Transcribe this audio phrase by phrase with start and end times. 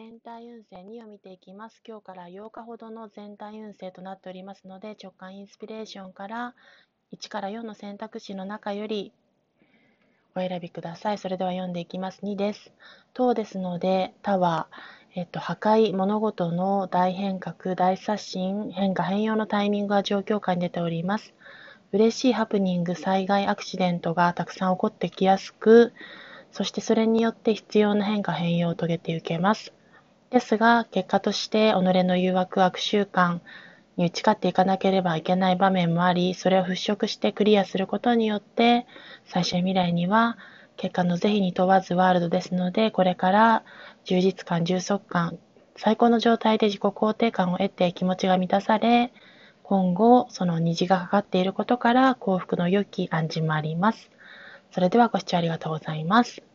[0.00, 1.82] 全体運勢2を見ていきます。
[1.86, 6.54] 今日から8日ほどの全体運勢となっておりますので、直感インスピレーションから
[7.12, 9.12] 1から4の選択肢の中より
[10.34, 11.18] お選びください。
[11.18, 12.20] それでは読んでいきます。
[12.22, 12.72] 2です。
[13.12, 14.68] 等ですので、他は、
[15.14, 21.34] えっと、破壊、物事の大変革、大刷新、変化、変容のタイミングが状況下に出ております。
[21.92, 25.92] 嬉しいハプニング、災害、アクシデントがたくさん起こってきやすく、
[26.52, 29.74] そしてそれによって必要な変化、変容を遂げていけます。
[30.30, 33.40] ですが、結果として己の誘惑、悪習慣
[33.96, 38.86] に打ち勝っていかなければいけない場面もあり、それを払拭してクリアすることによって、
[39.26, 40.38] 最終未来には
[40.76, 43.64] 結果の是非に問わずワールドですので、これから
[44.04, 45.38] 充実感、充足感、
[45.76, 49.12] 最高の状態で自己肯定感を得て気持ちが満たされ、
[49.64, 54.10] 今後、その虹がかかっていることから幸福の良き暗示もあります。
[54.70, 56.49] それではご視聴ありがとうございます。